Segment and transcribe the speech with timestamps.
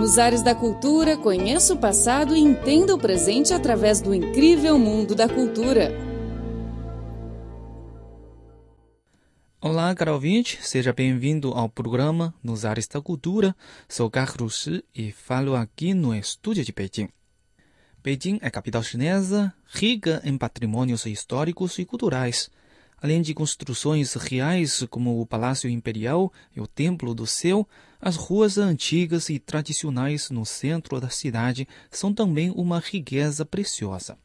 [0.00, 5.14] Nos ares da cultura, conheça o passado e entenda o presente através do incrível mundo
[5.14, 5.92] da cultura.
[9.60, 13.54] Olá, caro ouvinte, seja bem-vindo ao programa Nos Ares da Cultura.
[13.86, 17.10] Sou Carlos Shi e falo aqui no estúdio de Beijing.
[18.02, 22.50] Beijing é capital chinesa, rica em patrimônios históricos e culturais,
[23.00, 27.66] além de construções reais como o Palácio Imperial e o Templo do Céu.
[28.00, 34.18] As ruas antigas e tradicionais no centro da cidade são também uma riqueza preciosa.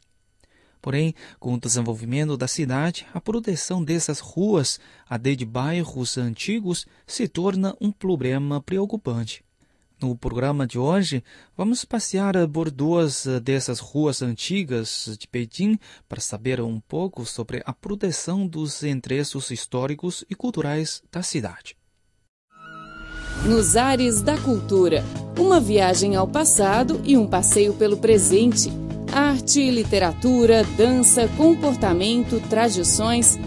[0.80, 7.26] Porém, com o desenvolvimento da cidade, a proteção dessas ruas, até de bairros antigos, se
[7.26, 9.45] torna um problema preocupante.
[10.00, 11.24] No programa de hoje,
[11.56, 17.72] vamos passear por duas dessas ruas antigas de Pequim para saber um pouco sobre a
[17.72, 21.76] proteção dos endereços históricos e culturais da cidade.
[23.46, 25.02] Nos ares da cultura,
[25.38, 28.70] uma viagem ao passado e um passeio pelo presente.
[29.10, 33.38] Arte, literatura, dança, comportamento, tradições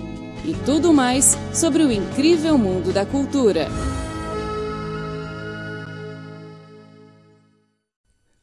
[0.43, 3.67] e tudo mais sobre o incrível mundo da cultura.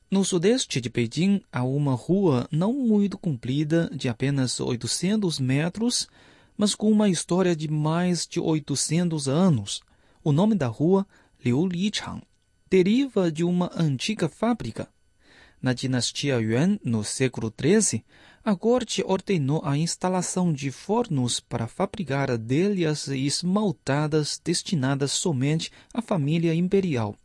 [0.09, 6.09] No sudeste de Beijing há uma rua não muito comprida, de apenas 800 metros,
[6.57, 9.83] mas com uma história de mais de 800 anos.
[10.23, 11.05] O nome da rua,
[11.45, 12.23] Liu Lichang,
[12.71, 14.89] deriva de uma antiga fábrica.
[15.61, 18.05] Na dinastia Yuan, no século XIII,
[18.45, 26.55] a corte ordenou a instalação de fornos para fabricar adelhas esmaltadas destinadas somente à família
[26.55, 27.17] imperial.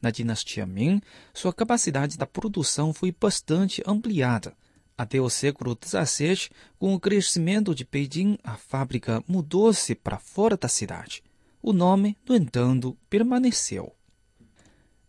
[0.00, 1.00] Na dinastia Ming,
[1.32, 4.54] sua capacidade da produção foi bastante ampliada.
[4.96, 10.68] Até o século XVII, com o crescimento de Beijing, a fábrica mudou-se para fora da
[10.68, 11.22] cidade.
[11.62, 13.94] O nome, no entanto, permaneceu.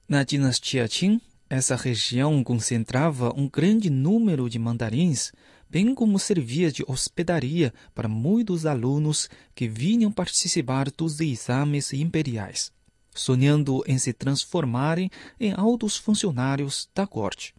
[0.07, 5.31] Na dinastia Qing, essa região concentrava um grande número de mandarins,
[5.69, 12.71] bem como servia de hospedaria para muitos alunos que vinham participar dos exames imperiais
[13.19, 17.53] sonhando em se transformarem em altos funcionários da corte.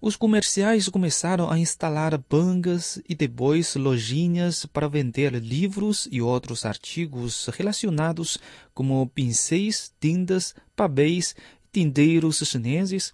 [0.00, 7.46] Os comerciais começaram a instalar bangas e depois lojinhas para vender livros e outros artigos
[7.48, 8.38] relacionados
[8.72, 11.34] como pincéis, tintas, papéis,
[11.72, 13.12] tindeiros chineses.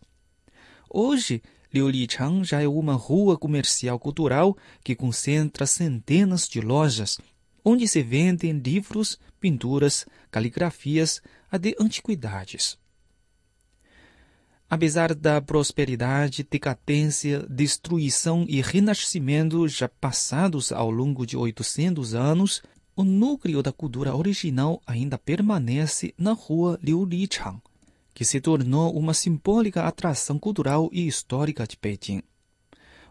[0.90, 1.42] Hoje,
[1.72, 4.54] Liulichang já é uma rua comercial cultural
[4.84, 7.18] que concentra centenas de lojas
[7.64, 12.76] onde se vendem livros, pinturas, caligrafias, até antiguidades.
[14.68, 22.62] Apesar da prosperidade, decadência, destruição e renascimento já passados ao longo de 800 anos,
[22.96, 27.60] o núcleo da cultura original ainda permanece na rua Liu Lichang,
[28.12, 32.20] que se tornou uma simbólica atração cultural e histórica de Pequim.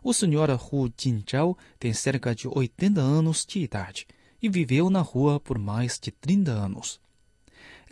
[0.03, 4.06] O senhor Hu Jinzhao tem cerca de 80 anos de idade
[4.41, 7.01] e viveu na rua por mais de 30 anos.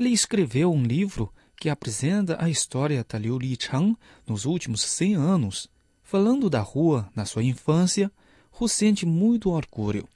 [0.01, 3.95] Ele escreveu um livro que apresenta a história da Liu Lichang
[4.27, 5.71] nos últimos 100 anos.
[6.01, 8.11] Falando da rua na sua infância,
[8.59, 10.09] Hu sente muito orgulho.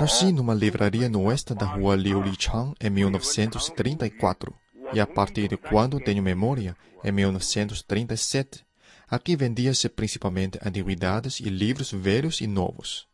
[0.00, 4.52] Nasci numa livraria no oeste da rua Liu Lichang em 1934
[4.92, 8.66] e a partir de quando tenho memória, em 1937,
[9.08, 13.06] Aqui vendia-se principalmente antiguidades e livros velhos e novos.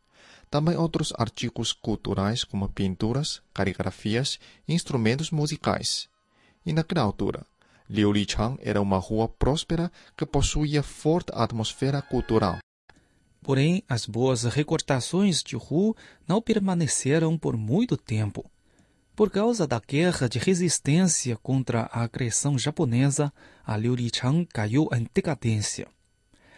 [0.51, 6.09] Também outros artigos culturais como pinturas, caligrafias e instrumentos musicais.
[6.65, 7.45] E naquela altura,
[7.89, 12.57] Liu Lichang era uma rua próspera que possuía forte atmosfera cultural.
[13.41, 15.95] Porém, as boas recortações de Hu
[16.27, 18.45] não permaneceram por muito tempo.
[19.15, 23.31] Por causa da guerra de resistência contra a agressão japonesa,
[23.65, 25.87] a Liu Lichang caiu em decadência.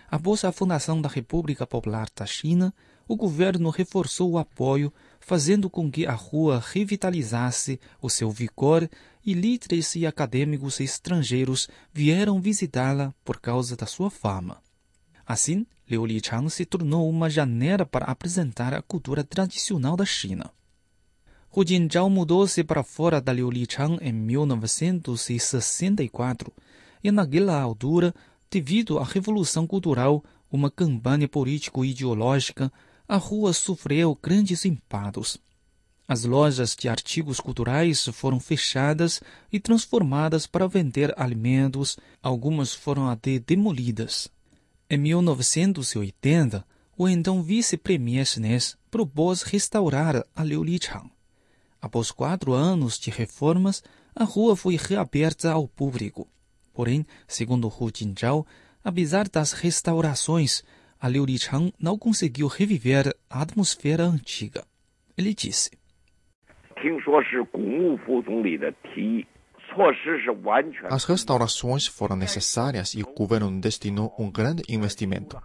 [0.09, 2.73] Após a fundação da República Popular da China,
[3.07, 8.89] o governo reforçou o apoio, fazendo com que a rua revitalizasse o seu vigor
[9.25, 14.61] e líderes e acadêmicos estrangeiros vieram visitá-la por causa da sua fama.
[15.25, 20.51] Assim, Liu Lichang se tornou uma janela para apresentar a cultura tradicional da China.
[21.55, 26.51] Hu Jintao mudou-se para fora da Liu Lichang em 1964
[27.03, 28.13] e naquela altura,
[28.49, 32.71] devido à Revolução Cultural, uma campanha político-ideológica,
[33.13, 35.37] a rua sofreu grandes impactos.
[36.07, 39.21] As lojas de artigos culturais foram fechadas
[39.51, 44.29] e transformadas para vender alimentos, algumas foram até demolidas.
[44.89, 46.65] Em 1980,
[46.97, 51.11] o então vice-premier chinês propôs restaurar a Liu Lichang
[51.79, 53.83] Após quatro anos de reformas,
[54.15, 56.27] a rua foi reaberta ao público.
[56.73, 58.43] Porém, segundo Hu Jintao,
[58.83, 60.63] apesar das restaurações,
[61.03, 64.63] a Liu Lichang não conseguiu reviver a atmosfera antiga.
[65.17, 65.69] Ele disse:
[70.89, 75.37] As restaurações foram necessárias e o governo destinou um grande investimento.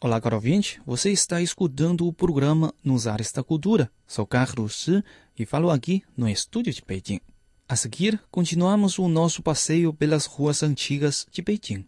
[0.00, 0.80] Olá, caro ouvinte.
[0.86, 3.90] Você está escutando o programa Nos Ares da Cultura.
[4.06, 5.02] Sou Carlos Shi
[5.38, 7.20] e falo aqui no estúdio de Beijing.
[7.68, 11.84] A seguir, continuamos o nosso passeio pelas ruas antigas de Beijing.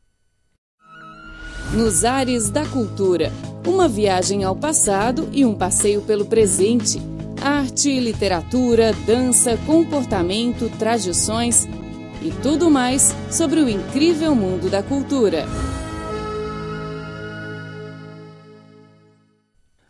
[1.72, 3.30] Nos Ares da Cultura.
[3.64, 6.98] Uma viagem ao passado e um passeio pelo presente.
[7.40, 11.66] Arte, literatura, dança, comportamento, tradições
[12.20, 15.46] e tudo mais sobre o incrível mundo da cultura.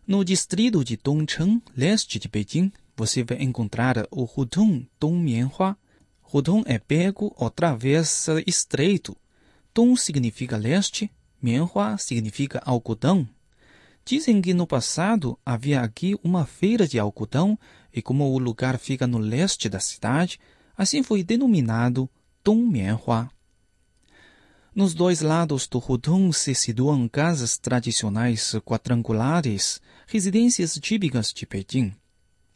[0.07, 5.79] No distrito de Dongcheng, leste de Beijing, você vai encontrar o Hutong Dongmianhua.
[6.35, 9.17] Hutong é beco ou travessa estreito.
[9.73, 11.09] Dong significa leste,
[11.41, 13.27] Mianhua significa algodão.
[14.05, 17.57] Dizem que no passado havia aqui uma feira de algodão
[17.95, 20.41] e como o lugar fica no leste da cidade,
[20.77, 22.11] assim foi denominado
[22.43, 23.31] Dongmianhua.
[24.75, 31.95] Nos dois lados do Hudong se situam casas tradicionais quadrangulares, residências típicas de Pequim.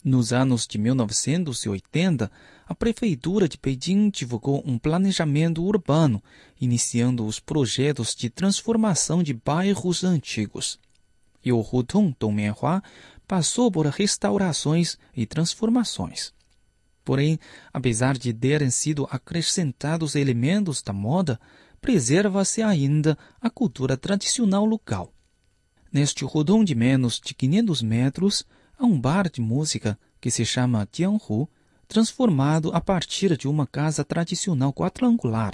[0.04, 2.30] Nos anos de 1980,
[2.66, 6.20] a Prefeitura de Pequim divulgou um planejamento urbano,
[6.60, 10.80] iniciando os projetos de transformação de bairros antigos.
[11.44, 12.82] E o Hudong Dongmianhua
[13.28, 16.32] passou por restaurações e transformações.
[17.04, 17.38] Porém,
[17.72, 21.38] apesar de terem sido acrescentados elementos da moda,
[21.80, 25.12] preserva-se ainda a cultura tradicional local.
[25.92, 28.44] Neste rodão de menos de 500 metros,
[28.82, 31.48] há um bar de música que se chama Jianghu,
[31.86, 35.52] transformado a partir de uma casa tradicional quadrangular.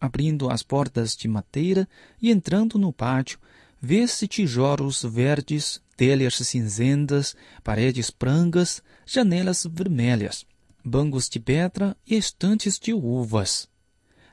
[0.00, 1.88] Abrindo as portas de madeira
[2.22, 3.40] e entrando no pátio,
[3.80, 7.34] vê-se tijolos verdes, telhas cinzentas,
[7.64, 10.46] paredes brancas, janelas vermelhas,
[10.84, 13.68] bancos de pedra e estantes de uvas.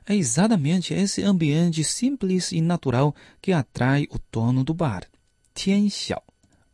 [0.05, 5.07] É exatamente esse ambiente simples e natural que atrai o dono do bar,
[5.53, 6.23] Tian Xiao,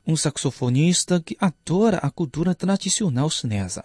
[0.10, 3.84] um saxofonista que adora a cultura tradicional chinesa.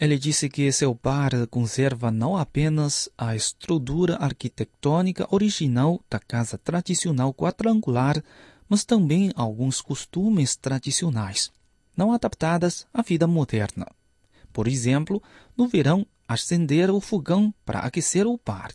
[0.00, 7.34] Ele disse que seu bar conserva não apenas a estrutura arquitetônica original da casa tradicional
[7.34, 8.24] quadrangular,
[8.66, 11.52] mas também alguns costumes tradicionais,
[11.94, 13.86] não adaptadas à vida moderna.
[14.50, 15.22] Por exemplo,
[15.54, 18.72] no verão acender o fogão para aquecer o bar.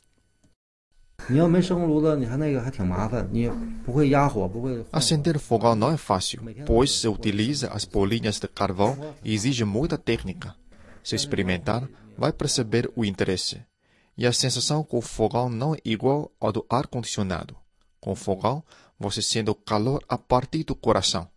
[4.92, 9.98] Acender fogão não é fácil, pois se utiliza as bolinhas de carvão e exige muita
[9.98, 10.56] técnica.
[11.04, 13.62] Se experimentar, vai perceber o interesse.
[14.18, 17.56] E a sensação com o fogão não é igual ao do ar-condicionado.
[18.02, 18.64] Com o fogão,
[19.00, 21.28] você sente o calor a partir do coração.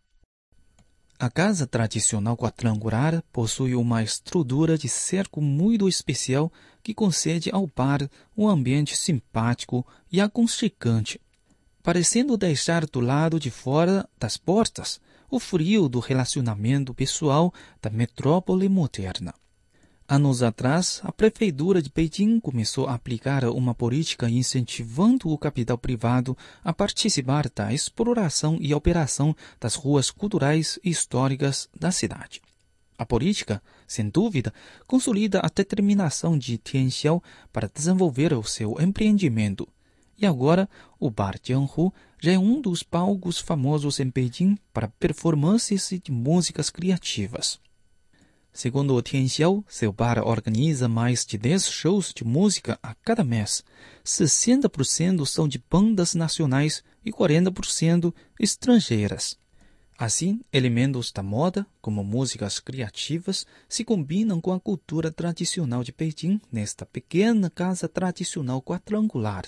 [1.23, 6.53] A casa tradicional quadrangular possui uma estrutura de cerco muito especial
[6.83, 11.21] que concede ao bar um ambiente simpático e aconchegante,
[11.81, 15.01] parecendo deixar do lado de fora das portas
[15.31, 19.33] o frio do relacionamento pessoal da metrópole moderna.
[20.15, 26.37] Anos atrás, a prefeitura de Beijing começou a aplicar uma política incentivando o capital privado
[26.63, 32.43] a participar da exploração e operação das ruas culturais e históricas da cidade.
[32.99, 34.53] A política, sem dúvida,
[34.87, 39.67] consolida a determinação de Tian Xiao para desenvolver o seu empreendimento.
[40.19, 40.69] E agora,
[41.01, 41.91] o Bar Jianghu
[42.21, 47.59] já é um dos palcos famosos em Beijing para performances de músicas criativas.
[48.52, 53.64] Segundo o Tianxiao, seu bar organiza mais de 10 shows de música a cada mês.
[54.04, 59.38] 60% são de bandas nacionais e 40% estrangeiras.
[59.98, 66.40] Assim, elementos da moda, como músicas criativas, se combinam com a cultura tradicional de Beijing
[66.52, 69.46] nesta pequena casa tradicional quadrangular.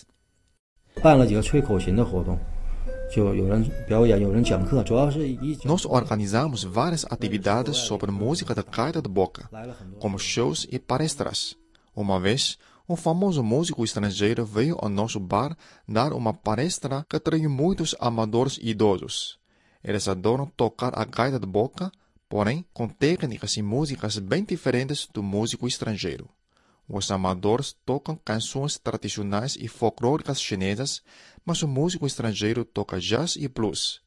[1.01, 2.38] 办了几个吹口琴的活动。
[5.64, 9.49] Nós organizamos várias atividades sobre música da gaita de boca,
[9.99, 11.56] como shows e palestras.
[11.94, 12.58] Uma vez,
[12.88, 15.56] um famoso músico estrangeiro veio ao nosso bar
[15.88, 19.38] dar uma palestra que atraiu muitos amadores idosos.
[19.82, 21.90] Eles adoram tocar a gaita de boca,
[22.28, 26.28] porém com técnicas e músicas bem diferentes do músico estrangeiro.
[26.88, 31.03] Os amadores tocam canções tradicionais e folclóricas chinesas,
[31.45, 34.03] mas o músico estrangeiro toca jazz e blues.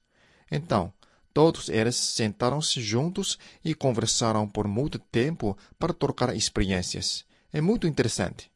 [0.52, 0.94] Então,
[1.34, 7.26] todos eles sentaram-se juntos e conversaram por muito tempo para trocar experiências.
[7.52, 8.52] É muito interessante.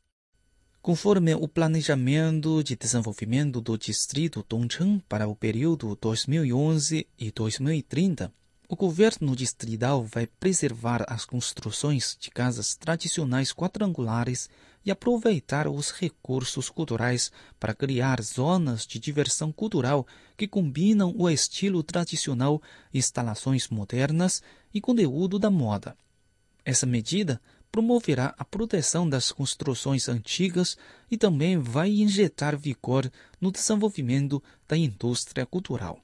[0.82, 8.34] Conforme o planejamento de desenvolvimento do distrito Dongcheng para o período 2011 e 2030,
[8.72, 14.50] o governo distrital vai preservar as construções de casas tradicionais quadrangulares
[14.86, 21.84] e aproveitar os recursos culturais para criar zonas de diversão cultural que combinam o estilo
[21.84, 22.62] tradicional,
[22.94, 24.42] instalações modernas
[24.74, 25.94] e conteúdo da moda.
[26.64, 27.42] Essa medida
[27.74, 30.78] promoverá a proteção das construções antigas
[31.12, 33.12] e também vai injetar vigor
[33.42, 36.02] no desenvolvimento da indústria cultural.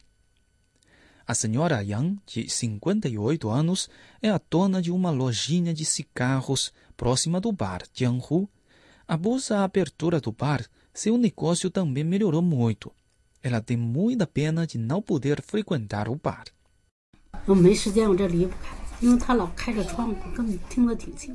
[1.28, 3.90] A senhora Yang, de 58 anos,
[4.22, 8.48] é a dona de uma lojinha de cigarros próxima do bar Jianghu.
[9.06, 12.94] Após a abertura do bar, seu negócio também melhorou muito.
[13.44, 16.46] Ela tem muita pena de não poder frequentar o bar.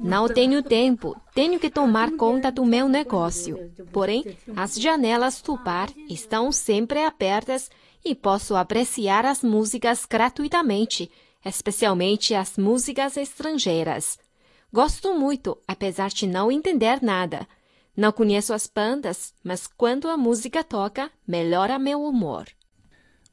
[0.02, 3.70] Não tenho tempo, tenho que tomar conta do meu negócio.
[3.92, 7.70] Porém, as janelas do bar estão sempre abertas
[8.04, 11.10] e posso apreciar as músicas gratuitamente,
[11.44, 14.18] especialmente as músicas estrangeiras.
[14.72, 17.46] Gosto muito, apesar de não entender nada.
[17.96, 22.46] Não conheço as bandas, mas quando a música toca, melhora meu humor.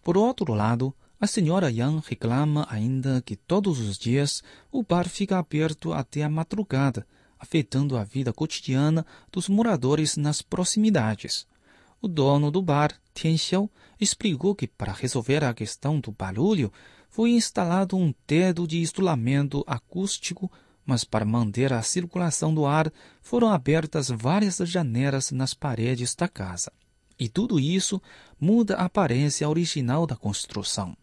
[0.03, 5.38] Por outro lado, a senhora Yang reclama ainda que todos os dias o bar fica
[5.38, 7.05] aberto até a madrugada,
[7.38, 11.47] afetando a vida cotidiana dos moradores nas proximidades.
[12.01, 16.72] O dono do bar, Tian Xiao, explicou que para resolver a questão do barulho
[17.10, 20.50] foi instalado um teto de isolamento acústico,
[20.86, 22.91] mas para manter a circulação do ar
[23.22, 26.72] foram abertas várias janelas nas paredes da casa.
[27.20, 28.01] E tudo isso
[28.39, 30.96] muda a aparência original da construção.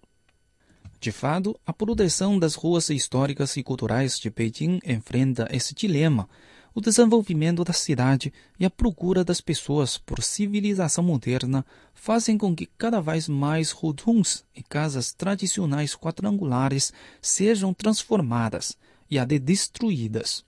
[0.99, 6.27] De fato, a proteção das ruas históricas e culturais de Beijing enfrenta esse dilema
[6.77, 8.31] o desenvolvimento da cidade
[8.61, 11.65] e a procura das pessoas por civilização moderna
[11.95, 18.77] fazem com que cada vez mais rotunds e casas tradicionais quadrangulares sejam transformadas
[19.11, 20.45] e até destruídas.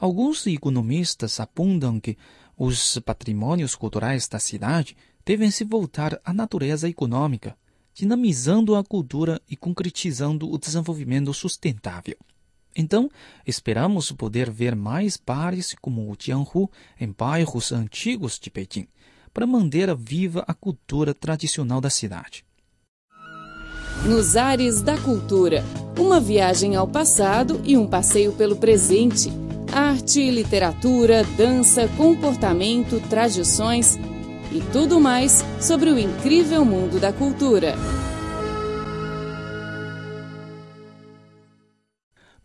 [0.00, 2.18] Alguns economistas apontam que
[2.56, 7.56] os patrimônios culturais da cidade devem se voltar à natureza econômica,
[7.94, 12.16] dinamizando a cultura e concretizando o desenvolvimento sustentável.
[12.74, 13.10] Então,
[13.46, 16.70] esperamos poder ver mais bares como o Jianghu
[17.00, 18.86] em bairros antigos de Pequim,
[19.32, 22.44] para manter viva a cultura tradicional da cidade.
[24.04, 25.64] Nos ares da cultura,
[25.98, 29.28] uma viagem ao passado e um passeio pelo presente.
[29.72, 33.98] Arte, literatura, dança, comportamento, tradições
[34.52, 37.74] e tudo mais sobre o incrível mundo da cultura.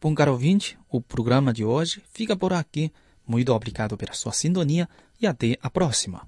[0.03, 2.91] Bom, caro ouvinte, o programa de hoje fica por aqui.
[3.25, 4.89] Muito obrigado pela sua sintonia
[5.21, 6.27] e até a próxima.